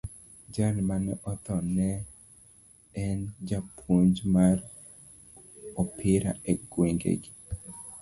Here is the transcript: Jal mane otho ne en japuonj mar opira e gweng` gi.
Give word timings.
Jal 0.53 0.75
mane 0.89 1.13
otho 1.31 1.55
ne 1.75 1.89
en 3.03 3.19
japuonj 3.49 4.15
mar 4.33 4.57
opira 5.81 6.31
e 6.51 6.53
gweng` 6.71 7.03
gi. 7.23 7.29